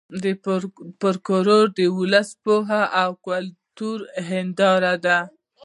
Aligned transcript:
فولکلور 0.99 1.65
د 1.77 1.79
ولسي 1.97 2.35
پوهې 2.43 2.83
او 3.01 3.09
کلتور 3.27 3.97
هېنداره 4.29 4.93
ده 5.05 5.17